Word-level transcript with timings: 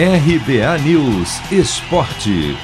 RBA 0.00 0.78
News 0.84 1.40
Esporte. 1.50 2.56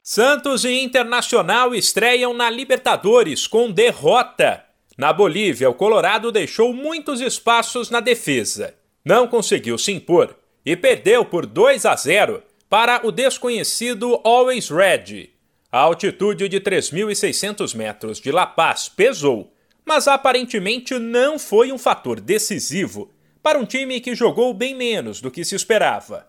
Santos 0.00 0.64
e 0.64 0.84
Internacional 0.84 1.74
estreiam 1.74 2.32
na 2.32 2.48
Libertadores 2.48 3.48
com 3.48 3.72
derrota. 3.72 4.64
Na 4.96 5.12
Bolívia, 5.12 5.68
o 5.68 5.74
Colorado 5.74 6.30
deixou 6.30 6.72
muitos 6.72 7.20
espaços 7.20 7.90
na 7.90 7.98
defesa. 7.98 8.76
Não 9.04 9.26
conseguiu 9.26 9.76
se 9.76 9.90
impor 9.90 10.36
e 10.64 10.76
perdeu 10.76 11.24
por 11.24 11.44
2 11.44 11.84
a 11.84 11.96
0 11.96 12.40
para 12.70 13.04
o 13.04 13.10
desconhecido 13.10 14.20
Always 14.22 14.68
Red. 14.68 15.30
A 15.72 15.80
altitude 15.80 16.48
de 16.48 16.60
3.600 16.60 17.74
metros 17.74 18.20
de 18.20 18.30
La 18.30 18.46
Paz 18.46 18.88
pesou, 18.88 19.52
mas 19.84 20.06
aparentemente 20.06 20.96
não 21.00 21.36
foi 21.36 21.72
um 21.72 21.78
fator 21.78 22.20
decisivo 22.20 23.11
para 23.42 23.58
um 23.58 23.64
time 23.64 24.00
que 24.00 24.14
jogou 24.14 24.54
bem 24.54 24.74
menos 24.74 25.20
do 25.20 25.30
que 25.30 25.44
se 25.44 25.54
esperava. 25.54 26.28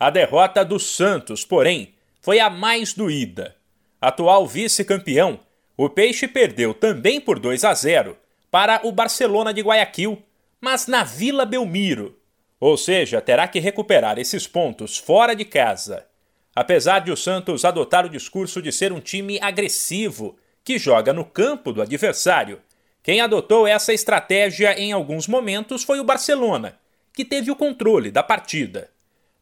A 0.00 0.10
derrota 0.10 0.64
do 0.64 0.78
Santos, 0.78 1.44
porém, 1.44 1.94
foi 2.20 2.40
a 2.40 2.48
mais 2.48 2.94
doída. 2.94 3.54
Atual 4.00 4.46
vice-campeão, 4.46 5.40
o 5.76 5.88
Peixe 5.88 6.26
perdeu 6.26 6.72
também 6.72 7.20
por 7.20 7.38
2 7.38 7.64
a 7.64 7.74
0 7.74 8.16
para 8.50 8.80
o 8.84 8.92
Barcelona 8.92 9.52
de 9.52 9.60
Guayaquil, 9.60 10.22
mas 10.60 10.86
na 10.86 11.04
Vila 11.04 11.44
Belmiro, 11.44 12.18
ou 12.60 12.76
seja, 12.76 13.20
terá 13.20 13.46
que 13.46 13.58
recuperar 13.58 14.18
esses 14.18 14.46
pontos 14.46 14.96
fora 14.96 15.34
de 15.34 15.44
casa. 15.44 16.06
Apesar 16.54 17.00
de 17.00 17.10
o 17.10 17.16
Santos 17.16 17.64
adotar 17.64 18.06
o 18.06 18.08
discurso 18.08 18.62
de 18.62 18.70
ser 18.70 18.92
um 18.92 19.00
time 19.00 19.38
agressivo, 19.42 20.38
que 20.62 20.78
joga 20.78 21.12
no 21.12 21.24
campo 21.24 21.72
do 21.72 21.82
adversário, 21.82 22.60
quem 23.04 23.20
adotou 23.20 23.66
essa 23.66 23.92
estratégia 23.92 24.80
em 24.80 24.90
alguns 24.90 25.28
momentos 25.28 25.84
foi 25.84 26.00
o 26.00 26.04
Barcelona, 26.04 26.78
que 27.12 27.22
teve 27.22 27.50
o 27.50 27.54
controle 27.54 28.10
da 28.10 28.22
partida. 28.22 28.90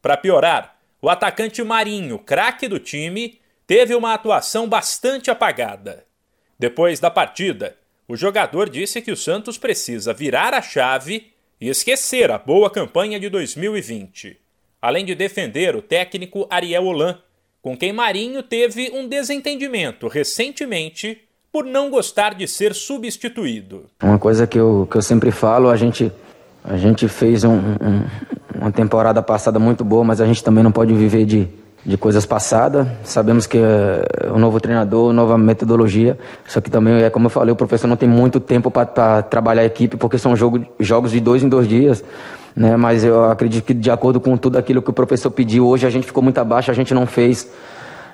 Para 0.01 0.17
piorar, 0.17 0.77
o 1.01 1.09
atacante 1.09 1.63
Marinho, 1.63 2.19
craque 2.19 2.67
do 2.67 2.77
time, 2.77 3.39
teve 3.65 3.95
uma 3.95 4.13
atuação 4.13 4.67
bastante 4.67 5.31
apagada. 5.31 6.05
Depois 6.59 6.99
da 6.99 7.09
partida, 7.09 7.77
o 8.05 8.17
jogador 8.17 8.69
disse 8.69 9.01
que 9.01 9.13
o 9.13 9.15
Santos 9.15 9.57
precisa 9.57 10.13
virar 10.13 10.53
a 10.53 10.61
chave 10.61 11.31
e 11.59 11.69
esquecer 11.69 12.29
a 12.31 12.37
boa 12.37 12.69
campanha 12.69 13.17
de 13.17 13.29
2020, 13.29 14.37
além 14.81 15.05
de 15.05 15.15
defender 15.15 15.73
o 15.73 15.81
técnico 15.81 16.45
Ariel 16.49 16.83
Holan, 16.83 17.17
com 17.61 17.77
quem 17.77 17.93
Marinho 17.93 18.43
teve 18.43 18.91
um 18.93 19.07
desentendimento 19.07 20.09
recentemente 20.09 21.22
por 21.53 21.65
não 21.65 21.91
gostar 21.91 22.33
de 22.33 22.47
ser 22.47 22.73
substituído. 22.73 23.83
Uma 24.01 24.17
coisa 24.17 24.47
que 24.47 24.57
eu, 24.57 24.87
que 24.89 24.97
eu 24.97 25.03
sempre 25.03 25.29
falo, 25.29 25.69
a 25.69 25.75
gente, 25.75 26.11
a 26.63 26.75
gente 26.77 27.07
fez 27.07 27.43
um, 27.43 27.53
um, 27.53 28.03
uma 28.55 28.71
temporada 28.71 29.21
passada 29.21 29.59
muito 29.59 29.85
boa, 29.85 30.03
mas 30.03 30.19
a 30.19 30.25
gente 30.25 30.43
também 30.43 30.63
não 30.63 30.71
pode 30.71 30.95
viver 30.95 31.25
de, 31.25 31.47
de 31.85 31.95
coisas 31.95 32.25
passadas. 32.25 32.87
Sabemos 33.03 33.45
que 33.45 33.59
é 33.59 34.31
um 34.33 34.39
novo 34.39 34.59
treinador, 34.59 35.13
nova 35.13 35.37
metodologia. 35.37 36.17
Só 36.47 36.59
que 36.59 36.71
também, 36.71 37.03
é 37.03 37.11
como 37.11 37.27
eu 37.27 37.29
falei, 37.29 37.53
o 37.53 37.55
professor 37.55 37.85
não 37.85 37.97
tem 37.97 38.09
muito 38.09 38.39
tempo 38.39 38.71
para 38.71 39.21
trabalhar 39.21 39.61
a 39.61 39.65
equipe, 39.65 39.95
porque 39.95 40.17
são 40.17 40.35
jogo, 40.35 40.65
jogos 40.79 41.11
de 41.11 41.19
dois 41.19 41.43
em 41.43 41.49
dois 41.49 41.67
dias. 41.67 42.03
Né? 42.55 42.75
Mas 42.75 43.03
eu 43.03 43.25
acredito 43.25 43.63
que, 43.63 43.75
de 43.75 43.91
acordo 43.91 44.19
com 44.19 44.35
tudo 44.37 44.57
aquilo 44.57 44.81
que 44.81 44.89
o 44.89 44.93
professor 44.93 45.29
pediu, 45.29 45.67
hoje 45.67 45.85
a 45.85 45.89
gente 45.91 46.07
ficou 46.07 46.23
muito 46.23 46.39
abaixo, 46.39 46.71
a 46.71 46.73
gente 46.73 46.95
não 46.95 47.05
fez. 47.05 47.47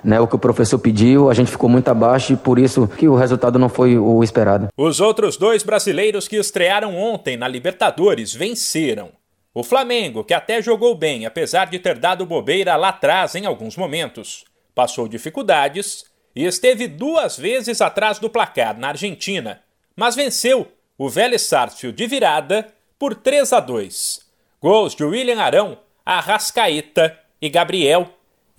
Né, 0.02 0.18
o 0.18 0.26
que 0.26 0.34
o 0.34 0.38
professor 0.38 0.78
pediu, 0.78 1.30
a 1.30 1.34
gente 1.34 1.50
ficou 1.50 1.68
muito 1.68 1.88
abaixo 1.88 2.32
e 2.32 2.36
por 2.36 2.58
isso 2.58 2.88
que 2.88 3.06
o 3.06 3.14
resultado 3.14 3.58
não 3.58 3.68
foi 3.68 3.98
o 3.98 4.22
esperado. 4.24 4.68
Os 4.76 5.00
outros 5.00 5.36
dois 5.36 5.62
brasileiros 5.62 6.26
que 6.26 6.36
estrearam 6.36 6.96
ontem 6.96 7.36
na 7.36 7.46
Libertadores 7.46 8.34
venceram. 8.34 9.10
O 9.52 9.64
Flamengo, 9.64 10.22
que 10.22 10.32
até 10.32 10.62
jogou 10.62 10.94
bem, 10.94 11.26
apesar 11.26 11.66
de 11.66 11.78
ter 11.78 11.98
dado 11.98 12.24
bobeira 12.24 12.76
lá 12.76 12.90
atrás 12.90 13.34
em 13.34 13.46
alguns 13.46 13.76
momentos, 13.76 14.44
passou 14.74 15.08
dificuldades 15.08 16.04
e 16.34 16.46
esteve 16.46 16.86
duas 16.86 17.36
vezes 17.36 17.80
atrás 17.80 18.18
do 18.18 18.30
placar 18.30 18.78
na 18.78 18.88
Argentina, 18.88 19.60
mas 19.96 20.14
venceu 20.14 20.68
o 20.96 21.08
Vélez 21.08 21.42
Sarsfield 21.42 21.96
de 21.96 22.06
virada 22.06 22.68
por 22.98 23.14
3 23.14 23.52
a 23.52 23.60
2. 23.60 24.20
Gols 24.60 24.94
de 24.94 25.02
William 25.02 25.40
Arão, 25.40 25.78
Arrascaeta 26.04 27.18
e 27.40 27.48
Gabriel, 27.48 28.08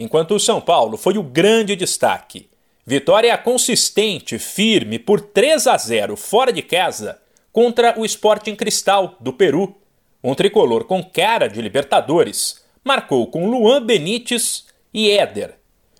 enquanto 0.02 0.36
o 0.36 0.40
São 0.40 0.60
Paulo 0.60 0.98
foi 0.98 1.18
o 1.18 1.24
grande 1.24 1.76
destaque. 1.76 2.50
Vitória 2.86 3.38
consistente, 3.38 4.40
firme, 4.40 4.98
por 4.98 5.22
3 5.22 5.68
a 5.68 5.78
0 5.78 6.18
fora 6.18 6.52
de 6.52 6.62
casa 6.62 7.20
contra 7.52 8.00
o 8.00 8.06
Sporting 8.06 8.56
Cristal 8.56 9.16
do 9.20 9.32
Peru 9.32 9.82
um 10.24 10.36
tricolor 10.36 10.84
com 10.84 11.04
cara 11.04 11.48
de 11.48 11.62
Libertadores, 11.62 12.62
marcou 12.84 13.26
com 13.28 13.50
Luan 13.50 13.84
Benítez 13.84 14.66
e 14.94 15.10
Éder. 15.10 15.56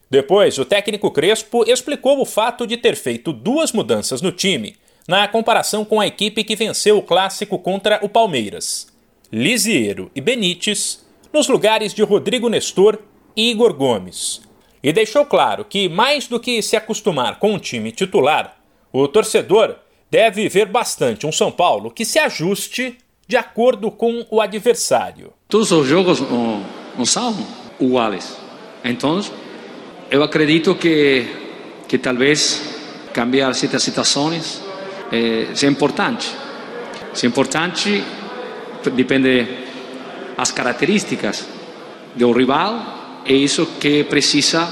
Depois, 0.10 0.60
o 0.60 0.66
técnico 0.66 1.10
Crespo 1.10 1.64
explicou 1.68 2.20
o 2.20 2.26
fato 2.26 2.68
de 2.68 2.78
ter 2.78 2.96
feito 2.96 3.34
duas 3.34 3.72
mudanças 3.72 4.22
no 4.22 4.32
time, 4.32 4.76
na 5.08 5.28
comparação 5.28 5.84
com 5.84 6.00
a 6.00 6.06
equipe 6.06 6.44
que 6.44 6.56
venceu 6.56 6.98
o 6.98 7.02
clássico 7.02 7.58
contra 7.58 8.00
o 8.04 8.10
Palmeiras. 8.10 8.88
Lisiero 9.32 10.12
e 10.14 10.22
Benítez, 10.22 11.04
nos 11.34 11.48
lugares 11.48 11.94
de 11.94 12.04
Rodrigo 12.04 12.50
Nestor 12.50 13.00
Igor 13.36 13.74
Gomes. 13.74 14.42
E 14.84 14.92
deixou 14.92 15.26
claro 15.26 15.64
que, 15.64 15.88
mais 15.88 16.28
do 16.28 16.40
que 16.40 16.62
se 16.62 16.76
acostumar 16.76 17.38
com 17.38 17.54
o 17.54 17.60
time 17.60 17.92
titular, 17.92 18.58
o 18.92 19.08
torcedor 19.08 19.76
deve 20.10 20.50
ver 20.50 20.66
bastante 20.66 21.26
um 21.26 21.32
São 21.32 21.52
Paulo 21.52 21.92
que 21.92 22.04
se 22.04 22.20
ajuste 22.20 22.98
de 23.28 23.38
acordo 23.38 23.90
com 23.92 24.26
o 24.30 24.42
adversário. 24.42 25.32
Todos 25.48 25.72
os 25.72 25.88
jogos 25.88 26.20
não 26.20 27.06
são 27.06 27.36
iguais. 27.80 28.38
Então, 28.84 29.22
eu 30.10 30.24
acredito 30.24 30.76
que, 30.76 31.26
que 31.88 31.98
talvez 31.98 32.62
cambiar 33.14 33.54
certas 33.54 33.84
situações 33.84 34.62
é, 35.12 35.48
seja 35.54 35.68
importante. 35.68 36.36
É 37.22 37.26
importante, 37.26 38.04
depende 38.94 39.48
das 40.36 40.52
características 40.52 41.48
do 42.16 42.32
rival, 42.32 43.01
é 43.26 43.34
isso 43.34 43.66
que 43.80 44.04
precisa 44.04 44.68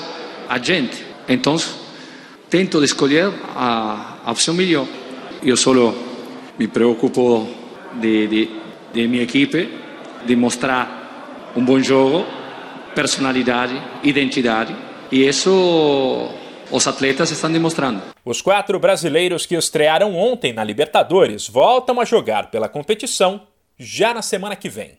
a 0.48 0.58
gente. 0.58 1.06
Então, 1.28 1.56
tento 2.50 2.84
escolher 2.84 3.32
a, 3.56 4.18
a 4.26 4.32
opção 4.32 4.54
melhor. 4.54 4.88
Eu 5.44 5.56
só 5.56 5.72
me 6.58 6.68
preocupo 6.68 7.48
de, 8.02 8.28
de, 8.28 8.50
de 8.94 9.08
minha 9.08 9.24
equipe, 9.24 9.70
de 10.26 10.36
mostrar 10.36 11.52
um 11.56 11.64
bom 11.64 11.80
jogo, 11.80 12.26
personalidade, 12.94 13.80
identidade. 14.04 14.76
E 15.12 15.28
isso 15.28 16.30
os 16.72 16.88
atletas 16.88 17.32
estão 17.32 17.52
demonstrando. 17.52 18.02
Os 18.24 18.42
quatro 18.42 18.80
brasileiros 18.80 19.46
que 19.46 19.56
estrearam 19.56 20.16
ontem 20.16 20.54
na 20.54 20.64
Libertadores 20.64 21.48
voltam 21.48 22.00
a 22.00 22.06
jogar 22.06 22.52
pela 22.52 22.70
competição 22.70 23.48
já 23.78 24.14
na 24.14 24.22
semana 24.22 24.56
que 24.56 24.70
vem. 24.70 24.99